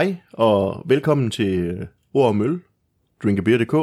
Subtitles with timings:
[0.00, 1.78] Hej, og velkommen til
[2.14, 2.60] Ord og Møl,
[3.22, 3.74] drinkabeer.dk,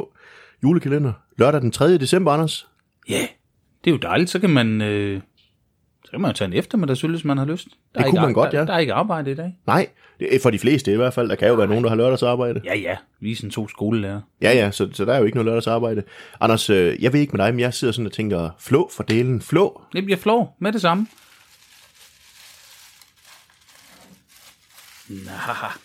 [0.63, 1.97] julekalender, lørdag den 3.
[1.97, 2.67] december, Anders.
[3.09, 3.27] Ja, yeah,
[3.83, 4.29] det er jo dejligt.
[4.29, 5.21] Så kan man, øh,
[6.05, 7.67] så kan man jo tage en eftermiddagsøl, hvis man har lyst.
[7.67, 8.65] Der Det kunne ikke, man godt, der, ja.
[8.65, 9.57] Der er ikke arbejde i dag.
[9.67, 9.87] Nej,
[10.19, 11.29] det er for de fleste i hvert fald.
[11.29, 12.61] Der kan jo være nogen, der har lørdagsarbejde.
[12.65, 12.97] Ja, ja.
[13.19, 14.21] Vi er sådan to skolelærer.
[14.41, 16.03] Ja, ja, så, så der er jo ikke noget lørdagsarbejde.
[16.39, 19.03] Anders, øh, jeg ved ikke med dig, men jeg sidder sådan og tænker, flå for
[19.03, 19.81] delen, flå.
[19.93, 21.07] Det bliver flår med det samme.
[25.09, 25.77] Nah.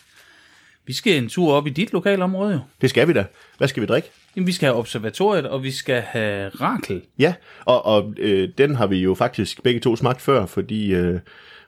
[0.86, 2.59] Vi skal en tur op i dit lokalområde jo.
[2.80, 3.24] Det skal vi da.
[3.59, 4.10] Hvad skal vi drikke?
[4.36, 7.02] Jamen, vi skal have observatoriet, og vi skal have Rakel.
[7.18, 11.20] Ja, og, og øh, den har vi jo faktisk begge to smagt før, fordi, øh,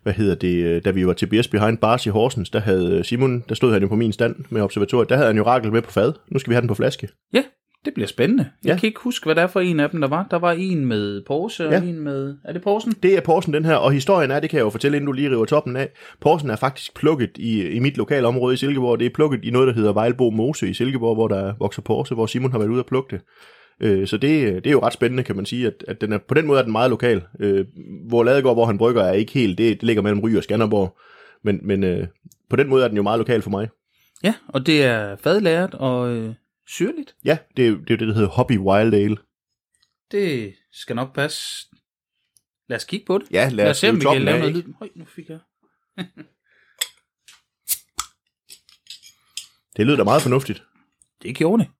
[0.02, 2.98] hvad hedder det, øh, da vi var til Beers Behind Bars i Horsens, der havde
[2.98, 5.44] øh, Simon, der stod han jo på min stand med observatoriet, der havde han jo
[5.44, 6.12] Rakel med på fad.
[6.28, 7.08] Nu skal vi have den på flaske.
[7.32, 7.42] Ja,
[7.84, 8.46] det bliver spændende.
[8.64, 8.78] Jeg Ja.
[8.78, 10.26] kan ikke huske, hvad det er for en af dem, der var.
[10.30, 11.82] Der var en med pause, og Ja.
[11.82, 12.36] en med...
[12.44, 12.94] Er det pausen?
[13.02, 15.12] Det er Porsen, den her, og historien er, det kan jeg jo fortælle, inden du
[15.12, 15.88] lige river toppen af.
[16.20, 18.98] Porsen er faktisk plukket i, i mit lokalområde i Silkeborg.
[19.00, 22.14] Det er plukket i noget, der hedder Vejlbo Mose i Silkeborg, hvor der vokser porse,
[22.14, 23.20] hvor Simon har været ude og plukke det.
[23.80, 26.18] Øh, Så det, det er jo ret spændende, kan man sige, at, at den er,
[26.28, 27.22] på den måde er den meget lokal.
[27.40, 27.64] Øh,
[28.08, 30.96] Hvor Ladegård, hvor han brygger, er ikke helt, det, det ligger mellem Ry og Skanderborg.
[31.44, 32.06] Men, men øh,
[32.50, 33.68] på den måde er den jo meget lokal for mig.
[34.24, 36.34] Ja, og det er fadlæret og øh,
[36.68, 37.16] syrligt.
[37.24, 39.16] Ja, det er det, er det der hedder Hobby Wild Ale.
[40.10, 41.68] Det skal nok passe.
[42.68, 43.30] Lad os kigge på det.
[43.30, 44.72] Ja, lad Lad os se, om vi kan lave noget lyd.
[44.78, 45.38] Høj, nu fik jeg.
[49.76, 50.62] Det lyder da meget fornuftigt.
[51.22, 51.70] Det gjorde det.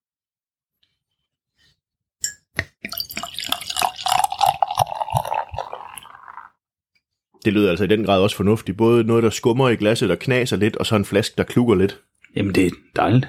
[7.44, 8.78] Det lyder altså i den grad også fornuftigt.
[8.78, 11.74] Både noget, der skummer i glasset og knaser lidt, og så en flaske, der klukker
[11.74, 12.00] lidt.
[12.36, 13.26] Jamen, det er dejligt.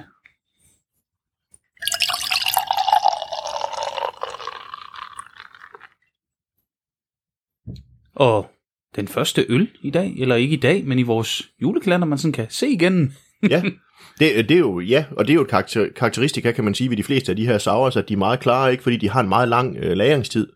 [8.16, 8.50] Og
[8.96, 12.32] den første øl i dag, eller ikke i dag, men i vores julekalender, man sådan
[12.32, 13.14] kan se igen.
[13.50, 13.62] Ja,
[14.18, 16.90] det, det er jo, ja, og det er jo et karakter, karakteristika, kan man sige,
[16.90, 18.82] ved de fleste af de her sours, at de er meget klare, ikke?
[18.82, 20.48] fordi de har en meget lang øh, lagringstid.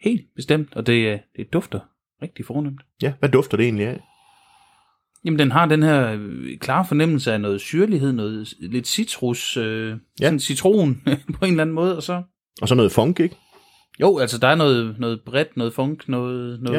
[0.00, 1.80] Helt bestemt, og det, det dufter
[2.22, 2.80] rigtig fornemt.
[3.02, 4.00] Ja, hvad dufter det egentlig af?
[5.24, 9.96] Jamen, den har den her øh, klare fornemmelse af noget syrlighed, noget lidt citrus, øh,
[10.20, 10.26] ja.
[10.26, 11.02] sådan citron
[11.34, 12.22] på en eller anden måde, og så...
[12.62, 13.36] Og så noget funk, ikke?
[14.00, 16.62] Jo, altså der er noget, noget bredt, noget funk, noget...
[16.62, 16.76] noget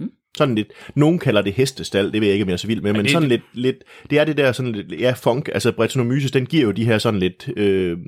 [0.00, 0.04] Ja.
[0.38, 2.80] Sådan lidt, nogen kalder det hestestal, det ved jeg ikke, om jeg er så vild
[2.80, 3.76] med, men det- sådan lidt, lidt,
[4.10, 6.98] det er det der sådan lidt, ja, funk, altså Brettanomyces, den giver jo de her
[6.98, 7.98] sådan lidt, øh,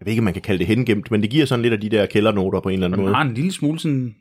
[0.00, 1.80] jeg ved ikke, om man kan kalde det hengemt, men det giver sådan lidt af
[1.80, 3.14] de der kældernoter på en eller anden Den måde.
[3.14, 4.14] har en lille smule sådan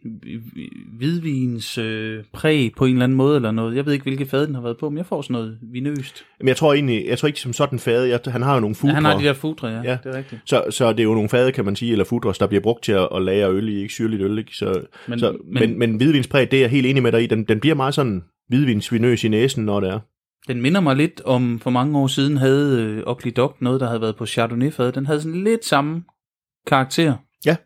[0.97, 3.75] hvidvins øh, præg på en eller anden måde, eller noget.
[3.75, 6.23] Jeg ved ikke, hvilket fad den har været på, men jeg får sådan noget vinøst.
[6.39, 8.75] Men jeg tror egentlig, jeg tror ikke som sådan fade, jeg, han har jo nogle
[8.75, 8.93] Ja, fudre.
[8.93, 9.75] han har de der fudre, ja.
[9.75, 9.81] Ja.
[9.91, 9.97] ja.
[10.03, 10.41] Det er rigtigt.
[10.45, 12.83] Så, så det er jo nogle fade, kan man sige, eller fudres, der bliver brugt
[12.83, 14.51] til at, at lagre øl i, ikke syrligt øl, ikke?
[14.55, 17.27] Så, men, så, men, men- men hvidvinspræg, det er jeg helt enig med dig i,
[17.27, 19.99] den, den bliver meget sådan hvidvinsvinøs i næsen, når det er.
[20.49, 23.87] Den minder mig lidt om, for mange år siden havde øh, Ugly Dog noget, der
[23.87, 24.91] havde været på Chardonnay-fad.
[24.91, 26.03] Den havde sådan lidt samme
[26.67, 27.17] karakter.
[27.45, 27.57] Ja.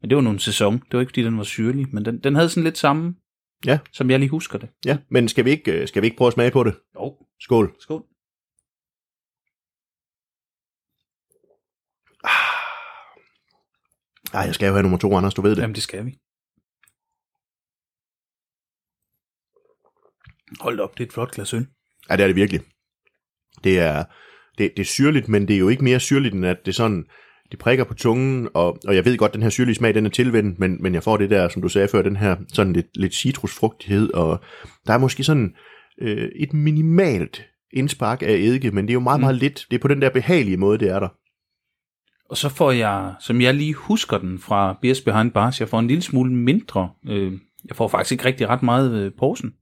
[0.00, 0.74] Men det var nogle sæson.
[0.78, 3.14] Det var ikke, fordi den var syrlig, men den, den havde sådan lidt samme,
[3.66, 3.78] Ja.
[3.92, 4.68] som jeg lige husker det.
[4.84, 6.74] Ja, men skal vi ikke, øh, skal vi ikke prøve at smage på det?
[6.94, 7.76] Jo, Skål.
[7.80, 8.04] skål.
[14.34, 15.62] Ej, jeg skal jo have nummer to, Anders, du ved det.
[15.62, 16.18] Jamen, det skal vi.
[20.60, 21.66] Hold op, det er et flot glas øl.
[22.10, 22.60] Ja, det er det virkelig.
[23.64, 24.04] Det er,
[24.58, 27.04] det, det er syrligt, men det er jo ikke mere syrligt, end at det sådan,
[27.50, 30.10] det prikker på tungen, og, og jeg ved godt, den her syrlige smag, den er
[30.10, 32.86] tilvendt, men, men jeg får det der, som du sagde før, den her sådan lidt,
[32.94, 34.40] lidt citrusfrugtighed, og
[34.86, 35.54] der er måske sådan
[36.00, 39.22] øh, et minimalt indspark af eddike, men det er jo meget, Mm.
[39.22, 39.66] meget lidt.
[39.70, 41.08] Det er på den der behagelige måde, det er der.
[42.30, 45.78] Og så får jeg, som jeg lige husker den fra Beers Behind Bars, jeg får
[45.78, 46.90] en lille smule mindre.
[47.08, 47.32] Øh,
[47.68, 49.52] jeg får faktisk ikke rigtig ret meget øh, posen.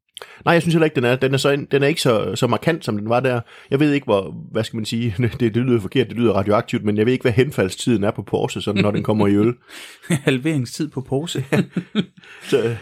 [0.44, 2.46] Nej, jeg synes heller ikke, den er, den er, så, den er ikke så, så
[2.46, 3.40] markant, som den var der.
[3.70, 6.84] Jeg ved ikke, hvor, hvad skal man sige, det, det lyder forkert, det lyder radioaktivt,
[6.84, 9.54] men jeg ved ikke, hvad henfaldstiden er på Porsche, sådan, når den kommer i øl.
[10.08, 11.44] Halveringstid på pose.
[12.50, 12.76] Så,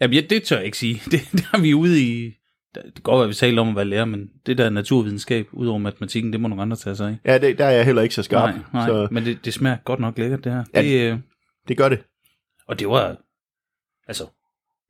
[0.00, 1.02] Jamen, ja, det tør jeg ikke sige.
[1.10, 2.30] Det, det har vi ude i...
[2.74, 5.78] Det går godt, at vi taler om at være lærer, men det der naturvidenskab, udover
[5.78, 7.16] matematikken, det må nogle andre tage sig af.
[7.32, 8.54] ja, det, der er jeg heller ikke så skarp.
[8.54, 10.64] nej, nej, Så men det, det smager godt nok lækkert, det her.
[10.74, 11.18] Ja, Det, øh,
[11.68, 11.98] det gør det.
[12.68, 13.16] og det var...
[14.08, 14.24] Altså,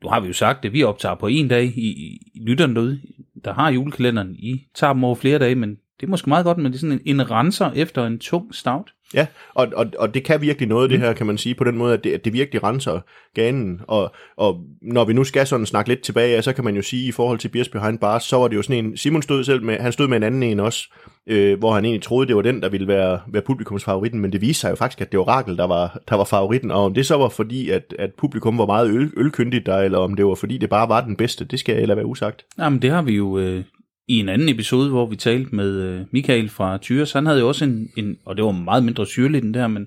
[0.05, 2.75] nu har vi jo sagt det, vi optager på en dag i, i, i lytterne
[2.75, 3.01] derude,
[3.45, 4.35] der har julekalenderen.
[4.35, 6.81] I tager dem over flere dage, men det er måske meget godt, men det er
[6.81, 8.93] sådan en, en renser efter en tung stout.
[9.15, 11.77] Ja, og, og, og det kan virkelig noget, det her, kan man sige, på den
[11.77, 13.01] måde, at det, at det virkelig renser
[13.35, 13.81] ganen.
[13.89, 17.09] Og, og når vi nu skal sådan snakke lidt tilbage, så kan man jo sige,
[17.09, 19.63] i forhold til Beers Behind Bars, så var det jo sådan en, Simon stod selv
[19.63, 20.89] med, han stod med en anden en også,
[21.27, 24.41] øh, hvor han egentlig troede, det var den, der ville være, være publikumsfavoritten, men det
[24.41, 26.95] viste sig jo faktisk, at det var Rakel, der var, der var favoritten, og om
[26.95, 30.27] det så var fordi, at, at publikum var meget øl, ølkyndigt der, eller om det
[30.27, 32.45] var fordi, det bare var den bedste, det skal jeg lade være usagt.
[32.59, 33.39] Jamen, det har vi jo...
[33.39, 33.65] Øh,
[34.09, 37.49] i en anden episode, hvor vi talte med øh, Michael fra Tyres, han havde jo
[37.49, 39.87] også en, en, og det var meget mindre syrligt end der, men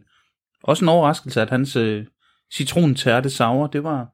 [0.64, 2.06] også en overraskelse, at hans øh,
[2.54, 4.08] citrontærte sauer, det var,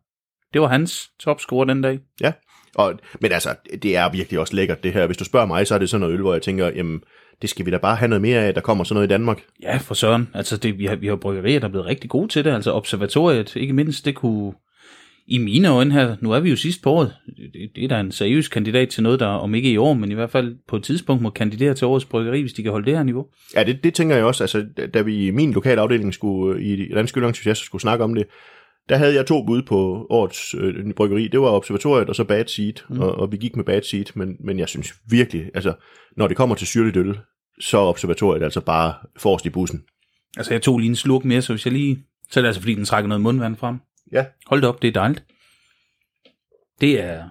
[0.54, 2.00] det var hans topscore den dag.
[2.22, 2.32] Ja,
[2.76, 5.06] og, men altså, det er virkelig også lækkert det her.
[5.06, 7.02] Hvis du spørger mig, så er det sådan noget øl, hvor jeg tænker, jamen,
[7.42, 9.42] det skal vi da bare have noget mere af, der kommer sådan noget i Danmark.
[9.62, 10.30] Ja, for søren.
[10.34, 12.52] Altså, det, vi, har, vi har bryggerier, der er blevet rigtig gode til det.
[12.52, 14.54] Altså, observatoriet, ikke mindst, det kunne...
[15.28, 17.14] I mine øjne her, nu er vi jo sidst på året,
[17.54, 20.12] det, det er da en seriøs kandidat til noget, der om ikke i år, men
[20.12, 22.86] i hvert fald på et tidspunkt må kandidere til årets bryggeri, hvis de kan holde
[22.86, 23.26] det her niveau.
[23.56, 24.44] Ja, det, det tænker jeg også.
[24.44, 28.26] Altså, da vi i min lokale afdeling skulle, i Dansk Øllentusiast skulle snakke om det,
[28.90, 31.28] der havde jeg to bud på årets øh, bryggeri.
[31.28, 33.00] Det var Observatoriet og så Bad Seed, mm.
[33.00, 35.74] og, og vi gik med Bad Seed, men, men jeg synes virkelig, altså,
[36.18, 37.18] når det kommer til syrligt øl,
[37.60, 39.84] så er Observatoriet altså bare forrest i bussen.
[40.38, 42.00] Altså, jeg tog lige en slurk mere, så hvis jeg lige...
[42.32, 43.78] Så er det altså, fordi den trækker noget mundvand frem.
[44.14, 44.26] Ja.
[44.48, 45.24] Hold det op, det er dejligt.
[46.82, 47.24] Det er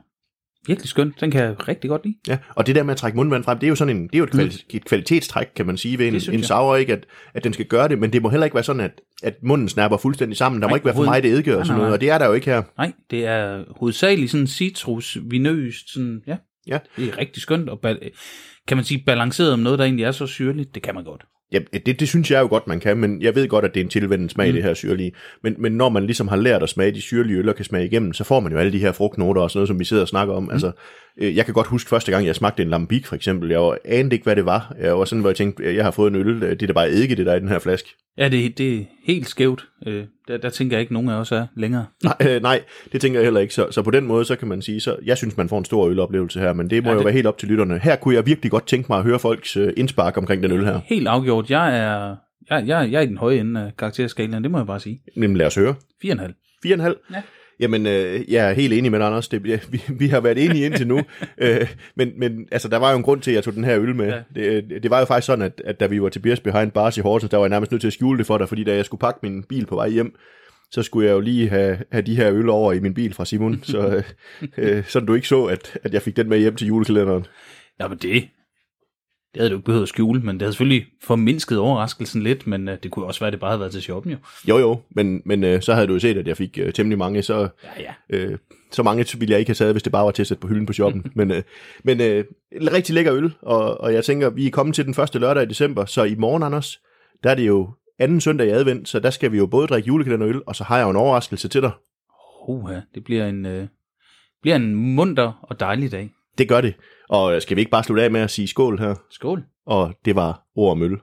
[0.67, 1.21] virkelig skønt.
[1.21, 2.17] Den kan jeg rigtig godt lide.
[2.29, 4.15] Ja, og det der med at trække mundvand frem, det er jo sådan en, det
[4.15, 6.93] er jo et, kvali- et kvalitetstræk, kan man sige, ved en, en sauer, ikke?
[6.93, 9.35] At, at den skal gøre det, men det må heller ikke være sådan, at, at
[9.43, 10.63] munden snapper fuldstændig sammen.
[10.63, 12.27] Der må Nej, ikke være for meget eddike og sådan noget, og det er der
[12.27, 12.63] jo ikke her.
[12.79, 16.37] Nej, det er hovedsageligt sådan citrus, vinøst, sådan, ja.
[16.67, 16.79] Ja.
[16.97, 17.81] Det er rigtig skønt, og
[18.69, 20.75] kan man sige balanceret om noget, der egentlig er så syrligt?
[20.75, 21.25] Det kan man godt.
[21.53, 23.81] Ja, det, det synes jeg jo godt, man kan, men jeg ved godt, at det
[23.81, 24.55] er en tilvendet smag, mm.
[24.55, 25.13] det her syrlige.
[25.43, 27.87] Men, men når man ligesom har lært at smage de syrlige øl og kan smage
[27.87, 30.03] igennem, så får man jo alle de her frugtnoter og sådan noget, som vi sidder
[30.03, 30.43] og snakker om.
[30.43, 30.51] Mm.
[30.51, 30.73] Altså,
[31.19, 33.51] øh, jeg kan godt huske første gang, jeg smagte en lambic for eksempel.
[33.51, 34.75] Jeg var, anede ikke, hvad det var.
[34.81, 36.73] Jeg var sådan, hvor jeg tænkte, jeg har fået en øl, øh, det er da
[36.73, 37.89] bare eddike, det der er i den her flaske.
[38.19, 39.69] Ja, det, det er helt skævt.
[39.87, 41.87] Øh, der, der tænker jeg ikke, nogen af os er længere.
[42.05, 42.63] Nej, øh, nej,
[42.93, 43.55] det tænker jeg heller ikke.
[43.55, 45.65] Så, så på den måde, så kan man sige, så jeg synes, man får en
[45.65, 47.79] stor øloplevelse her, men det må Ja, jo det- være helt op til lytterne.
[47.79, 50.65] Her kunne jeg virkelig godt tænke mig at høre folks øh, indspark omkring den øl
[50.65, 50.81] her.
[50.85, 51.51] Helt afgjort.
[51.51, 52.17] Jeg er,
[52.51, 55.03] jeg, jeg, jeg er i den høje ende af karakterskalaen, det må jeg bare sige.
[55.17, 55.75] Nemlig lad os høre.
[56.05, 56.33] 4,5.
[56.67, 57.13] 4,5?
[57.15, 57.23] Ja.
[57.63, 59.29] Jamen, øh, jeg er helt enig med dig, Anders.
[59.29, 61.01] Det, ja, vi, vi har været enige indtil nu.
[61.39, 63.79] øh, men, men altså, der var jo en grund til, at jeg tog den her
[63.79, 64.09] øl med.
[64.09, 64.21] Ja.
[64.35, 66.97] Det, det var jo faktisk sådan, at, at da vi var til Beers Behind Bars
[66.97, 68.75] i Horsens, der var jeg nærmest nødt til at skjule det for dig, fordi da
[68.75, 70.15] jeg skulle pakke min bil på vej hjem,
[70.71, 73.25] så skulle jeg jo lige have, have de her øl over i min bil fra
[73.25, 74.03] Simon, så øh,
[74.57, 77.27] øh, sådan du ikke så, at, at jeg fik den med hjem til julekalenderen.
[77.81, 78.29] Ja, men det,
[79.35, 82.69] det havde du ikke behøvet at skjule, men det havde selvfølgelig formindsket overraskelsen lidt, men
[82.69, 84.19] uh, det kunne også være, at det bare havde været til shoppen jo.
[84.49, 86.99] Jo jo, men, men øh, så havde du jo set, at jeg fik øh, temmelig
[86.99, 87.49] mange, så
[87.79, 88.17] Ja, ja.
[88.17, 88.39] Øh,
[88.71, 90.49] så mange ville jeg ikke have taget, hvis det bare var til at sætte på
[90.49, 91.07] hylden på shoppen.
[91.15, 91.43] men øh,
[91.85, 95.19] men øh, rigtig lækker øl, og, og jeg tænker, vi er kommet til den første
[95.19, 96.81] lørdag i december, så i morgen, Anders,
[97.23, 99.87] der er det jo anden søndag i advent, så der skal vi jo både drikke
[99.87, 101.71] julekalenderøl, og så har jeg jo en overraskelse til dig.
[102.49, 103.67] Uha, det bliver en, uh,
[104.43, 106.11] bliver en munter og dejlig dag.
[106.39, 106.75] Det gør det.
[107.13, 108.95] Og øh, skal vi ikke bare slutte af med at sige skål her?
[109.11, 109.45] Skål.
[109.67, 110.99] Og det var ord om øl.